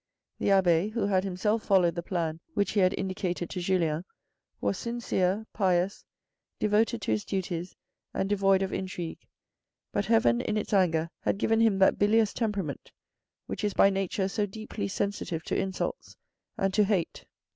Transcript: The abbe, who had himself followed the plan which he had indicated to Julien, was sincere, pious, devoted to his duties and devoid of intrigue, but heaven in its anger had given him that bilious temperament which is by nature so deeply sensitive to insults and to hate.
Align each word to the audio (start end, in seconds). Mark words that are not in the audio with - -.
The 0.39 0.49
abbe, 0.49 0.87
who 0.89 1.05
had 1.05 1.23
himself 1.23 1.61
followed 1.63 1.93
the 1.93 2.01
plan 2.01 2.39
which 2.55 2.71
he 2.71 2.79
had 2.79 2.95
indicated 2.97 3.51
to 3.51 3.59
Julien, 3.61 4.03
was 4.59 4.79
sincere, 4.79 5.45
pious, 5.53 6.03
devoted 6.57 7.03
to 7.03 7.11
his 7.11 7.23
duties 7.23 7.75
and 8.11 8.27
devoid 8.27 8.63
of 8.63 8.73
intrigue, 8.73 9.19
but 9.91 10.05
heaven 10.07 10.41
in 10.41 10.57
its 10.57 10.73
anger 10.73 11.11
had 11.19 11.37
given 11.37 11.59
him 11.59 11.77
that 11.77 11.99
bilious 11.99 12.33
temperament 12.33 12.91
which 13.45 13.63
is 13.63 13.75
by 13.75 13.91
nature 13.91 14.27
so 14.27 14.47
deeply 14.47 14.87
sensitive 14.87 15.43
to 15.43 15.55
insults 15.55 16.17
and 16.57 16.73
to 16.73 16.83
hate. 16.85 17.25